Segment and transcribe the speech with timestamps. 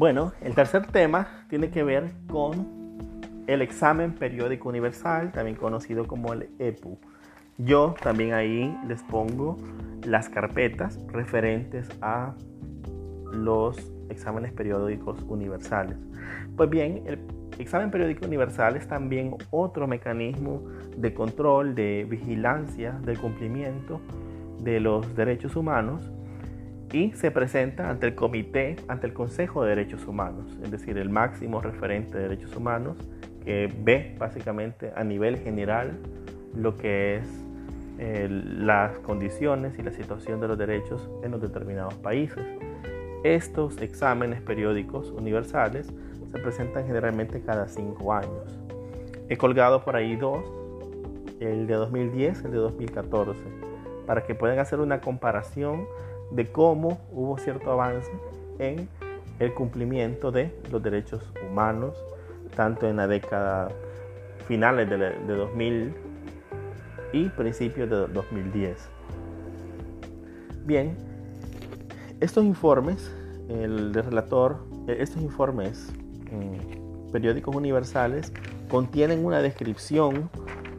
[0.00, 6.32] Bueno, el tercer tema tiene que ver con el examen periódico universal, también conocido como
[6.32, 6.98] el EPU.
[7.58, 9.58] Yo también ahí les pongo
[10.06, 12.32] las carpetas referentes a
[13.30, 15.98] los exámenes periódicos universales.
[16.56, 17.18] Pues bien, el
[17.58, 20.62] examen periódico universal es también otro mecanismo
[20.96, 24.00] de control, de vigilancia del cumplimiento
[24.62, 26.10] de los derechos humanos
[26.92, 31.08] y se presenta ante el comité, ante el Consejo de Derechos Humanos, es decir, el
[31.08, 32.96] máximo referente de derechos humanos
[33.44, 35.98] que ve básicamente a nivel general
[36.54, 37.24] lo que es
[37.98, 42.44] eh, las condiciones y la situación de los derechos en los determinados países.
[43.22, 45.92] Estos exámenes periódicos universales
[46.32, 48.58] se presentan generalmente cada cinco años.
[49.28, 50.44] He colgado por ahí dos,
[51.40, 53.38] el de 2010 y el de 2014,
[54.06, 55.86] para que puedan hacer una comparación
[56.30, 58.10] de cómo hubo cierto avance
[58.58, 58.88] en
[59.38, 61.96] el cumplimiento de los derechos humanos,
[62.54, 63.68] tanto en la década
[64.46, 65.94] finales de, de 2000
[67.12, 68.88] y principios de 2010.
[70.64, 70.96] Bien,
[72.20, 73.10] estos informes,
[73.48, 75.92] el relator, estos informes
[77.10, 78.32] periódicos universales
[78.68, 80.30] contienen una descripción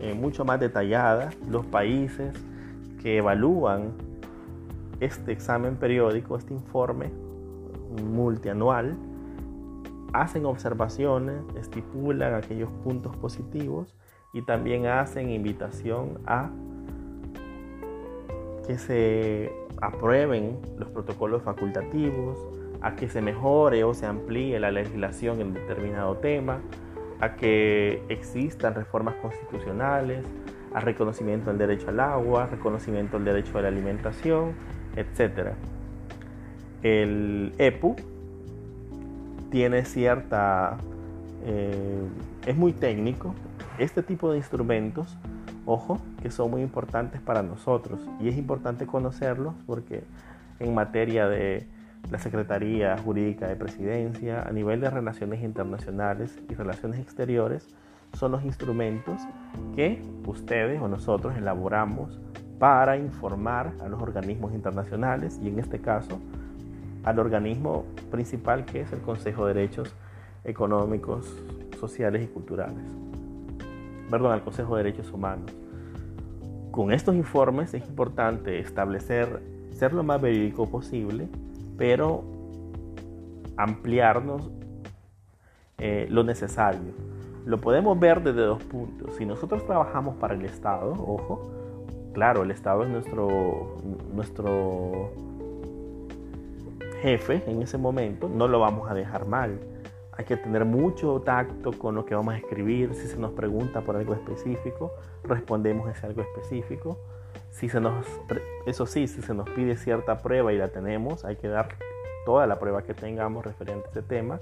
[0.00, 2.32] eh, mucho más detallada, los países
[3.02, 3.92] que evalúan
[5.00, 7.10] este examen periódico, este informe
[8.04, 8.96] multianual,
[10.12, 13.96] hacen observaciones, estipulan aquellos puntos positivos
[14.32, 16.50] y también hacen invitación a
[18.66, 22.38] que se aprueben los protocolos facultativos,
[22.82, 26.60] a que se mejore o se amplíe la legislación en determinado tema,
[27.20, 30.24] a que existan reformas constitucionales,
[30.72, 34.54] a reconocimiento del derecho al agua, reconocimiento del derecho a la alimentación,
[34.96, 35.52] etc.
[36.82, 37.96] El EPU
[39.50, 40.78] tiene cierta...
[41.44, 42.02] Eh,
[42.46, 43.34] es muy técnico.
[43.78, 45.16] Este tipo de instrumentos,
[45.66, 50.04] ojo, que son muy importantes para nosotros y es importante conocerlos porque
[50.58, 51.66] en materia de
[52.10, 57.68] la Secretaría Jurídica de Presidencia, a nivel de relaciones internacionales y relaciones exteriores,
[58.14, 59.20] son los instrumentos
[59.76, 62.20] que ustedes o nosotros elaboramos
[62.60, 66.20] para informar a los organismos internacionales y en este caso
[67.04, 69.94] al organismo principal que es el Consejo de Derechos
[70.44, 71.34] Económicos,
[71.80, 72.84] Sociales y Culturales.
[74.10, 75.50] Perdón, al Consejo de Derechos Humanos.
[76.70, 79.40] Con estos informes es importante establecer,
[79.72, 81.28] ser lo más verídico posible,
[81.78, 82.22] pero
[83.56, 84.50] ampliarnos
[85.78, 86.92] eh, lo necesario.
[87.46, 89.16] Lo podemos ver desde dos puntos.
[89.16, 91.50] Si nosotros trabajamos para el Estado, ojo,
[92.12, 93.76] claro, el Estado es nuestro,
[94.12, 95.10] nuestro
[97.00, 99.58] jefe en ese momento, no lo vamos a dejar mal.
[100.12, 102.94] Hay que tener mucho tacto con lo que vamos a escribir.
[102.94, 104.92] Si se nos pregunta por algo específico,
[105.24, 106.98] respondemos ese algo específico.
[107.50, 108.06] Si se nos,
[108.66, 111.68] eso sí, si se nos pide cierta prueba y la tenemos, hay que dar
[112.26, 114.40] toda la prueba que tengamos referente a ese tema.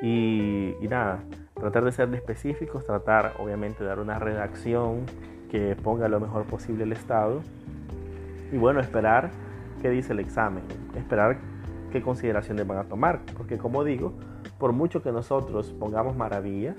[0.00, 5.04] Y, y nada, tratar de ser específicos, tratar obviamente de dar una redacción
[5.50, 7.40] que ponga lo mejor posible el Estado.
[8.52, 9.30] Y bueno, esperar
[9.82, 10.64] qué dice el examen,
[10.96, 11.38] esperar
[11.90, 14.12] qué consideraciones van a tomar, porque como digo,
[14.58, 16.76] por mucho que nosotros pongamos maravillas,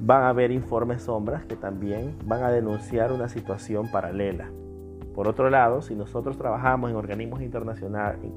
[0.00, 4.50] van a haber informes sombras que también van a denunciar una situación paralela.
[5.14, 8.32] Por otro lado, si nosotros trabajamos en organismos internacionales,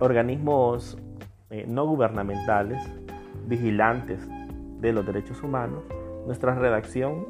[0.00, 0.98] organismos
[1.50, 2.82] eh, no gubernamentales,
[3.46, 4.20] vigilantes
[4.80, 5.84] de los derechos humanos,
[6.26, 7.26] nuestra redacción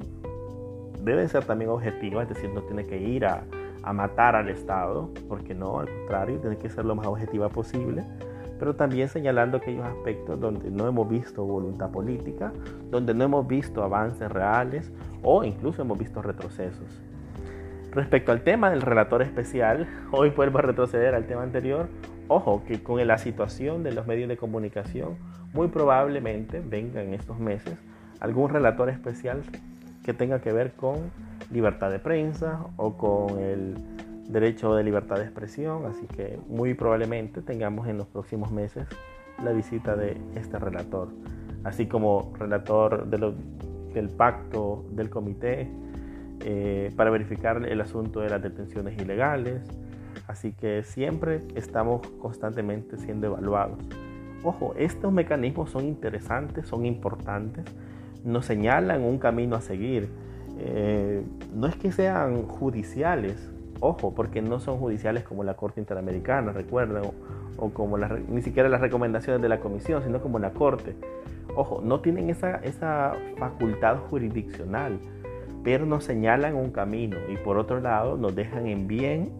[1.02, 3.44] debe ser también objetiva, es decir, no tiene que ir a,
[3.92, 8.02] matar al Estado, porque no, al contrario, tiene que ser lo más objetiva posible,
[8.58, 12.52] pero también señalando aquellos aspectos donde no hemos visto voluntad política,
[12.90, 14.90] donde no hemos visto avances reales
[15.22, 17.00] o incluso hemos visto retrocesos.
[17.92, 21.88] Respecto al tema del relator especial, hoy vuelvo a retroceder al tema anterior.
[22.26, 25.14] Ojo que con la situación de los medios de comunicación,
[25.52, 27.78] muy probablemente venga en estos meses
[28.20, 29.42] algún relator especial
[30.04, 31.10] que tenga que ver con
[31.50, 33.74] libertad de prensa o con el
[34.28, 38.86] derecho de libertad de expresión, así que muy probablemente tengamos en los próximos meses
[39.42, 41.08] la visita de este relator,
[41.64, 45.68] así como relator del pacto del comité
[46.40, 49.62] eh, para verificar el asunto de las detenciones ilegales,
[50.26, 53.78] así que siempre estamos constantemente siendo evaluados.
[54.42, 57.64] Ojo, estos mecanismos son interesantes, son importantes,
[58.26, 60.08] nos señalan un camino a seguir.
[60.58, 61.22] Eh,
[61.54, 63.50] no es que sean judiciales,
[63.80, 67.02] Ojo, porque no son judiciales como la Corte Interamericana, recuerden,
[67.58, 70.94] o, como ni siquiera las recomendaciones de la Comisión, sino como la Corte.
[71.54, 74.98] Ojo, no tienen esa, esa facultad jurisdiccional,
[75.62, 79.30] pero nos señalan un camino y por otro lado nos dejan en bien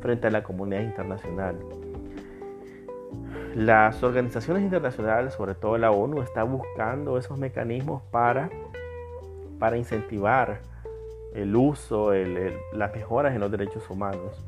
[0.00, 1.56] frente a la comunidad internacional.
[3.54, 8.48] Las organizaciones internacionales, sobre todo la ONU, está buscando esos mecanismos para,
[9.58, 10.60] para incentivar
[11.34, 12.12] el uso,
[12.72, 14.44] las mejoras en los derechos humanos.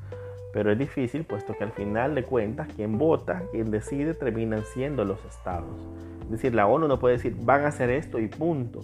[0.52, 5.04] Pero es difícil, puesto que al final de cuentas, quien vota, quien decide, terminan siendo
[5.04, 5.88] los estados.
[6.24, 8.80] Es decir, la ONU no puede decir, van a hacer esto y punto.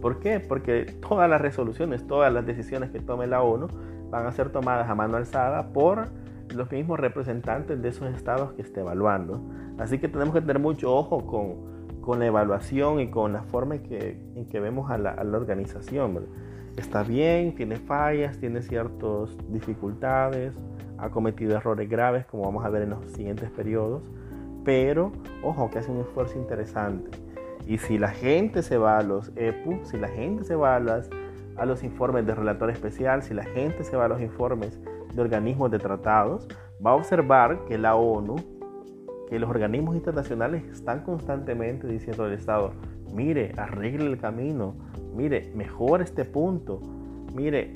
[0.00, 0.40] ¿Por qué?
[0.40, 3.68] Porque todas las resoluciones, todas las decisiones que tome la ONU
[4.10, 6.08] van a ser tomadas a mano alzada por
[6.54, 9.40] los mismos representantes de esos estados que esté evaluando.
[9.78, 13.76] Así que tenemos que tener mucho ojo con, con la evaluación y con la forma
[13.76, 16.26] en que, que vemos a la, organización
[16.76, 20.54] está bien, tiene fallas, tiene ciertas dificultades,
[20.98, 24.02] ha cometido errores graves como vamos a ver en los siguientes periodos,
[24.64, 25.12] pero
[25.42, 27.10] ojo que hace un esfuerzo interesante.
[27.66, 31.02] Y si la gente se va a los EPU, si la gente se va a,
[31.56, 34.80] a los informes de relator especial, si la gente se va a los informes
[35.14, 36.46] de organismos de tratados,
[36.84, 38.36] va a observar que la ONU,
[39.28, 42.72] que los organismos internacionales están constantemente diciendo al Estado,
[43.12, 44.74] mire, arregle el camino,
[45.14, 46.80] mire, mejora este punto,
[47.34, 47.72] mire,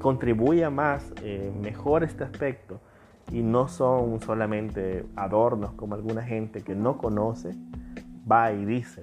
[0.00, 2.80] contribuya más, eh, mejora este aspecto.
[3.32, 7.52] Y no son solamente adornos como alguna gente que no conoce
[8.30, 9.02] va y dice,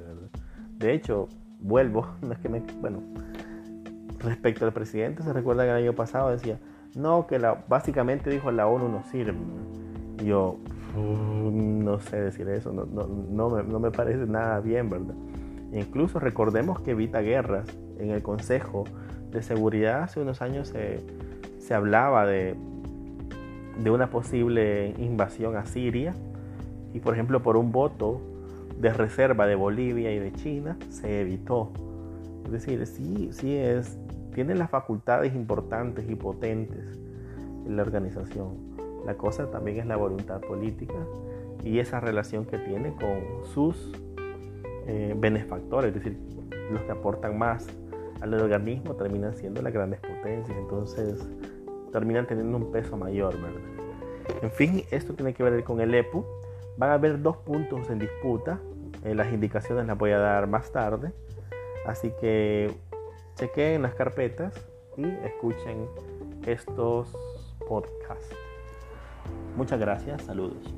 [0.78, 1.28] De hecho,
[1.60, 3.00] vuelvo, no es que me, bueno,
[4.20, 6.60] respecto al presidente, se recuerda que el año pasado decía,
[6.96, 9.38] no, que la, básicamente dijo la ONU no sirve.
[10.20, 10.58] Y yo,
[10.96, 15.16] no sé decir eso, no, no, no, me, no me parece nada bien, ¿verdad?
[15.72, 17.68] Incluso recordemos que evita guerras.
[17.98, 18.84] En el Consejo
[19.32, 21.00] de Seguridad hace unos años se,
[21.60, 22.56] se hablaba de,
[23.78, 26.14] de una posible invasión a Siria
[26.94, 28.22] y por ejemplo por un voto
[28.80, 31.72] de reserva de Bolivia y de China se evitó.
[32.46, 33.98] Es decir, sí, sí es,
[34.34, 37.00] tiene las facultades importantes y potentes
[37.66, 38.72] en la organización.
[39.06, 40.96] La cosa también es la voluntad política
[41.64, 43.92] y esa relación que tiene con sus
[44.88, 46.18] eh, benefactores, es decir,
[46.72, 47.68] los que aportan más
[48.22, 51.20] al organismo terminan siendo las grandes potencias, entonces
[51.92, 53.62] terminan teniendo un peso mayor, ¿verdad?
[54.42, 56.26] En fin, esto tiene que ver con el EPU.
[56.78, 58.60] Van a haber dos puntos en disputa,
[59.04, 61.12] eh, las indicaciones las voy a dar más tarde,
[61.86, 62.72] así que
[63.42, 64.54] chequen las carpetas
[64.98, 65.88] y escuchen
[66.46, 67.12] estos
[67.68, 68.36] podcasts.
[69.56, 70.72] Muchas gracias, saludos.